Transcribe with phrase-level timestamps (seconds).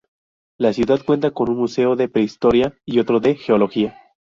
[0.57, 3.99] La ciudad cuenta con un museo de prehistoria y otro de geología.